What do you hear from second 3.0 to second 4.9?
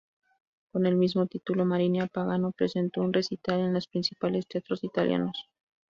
un recital en los principales teatros